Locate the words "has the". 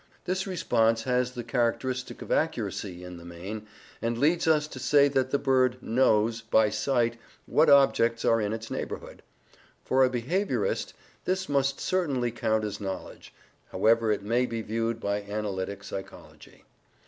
1.03-1.43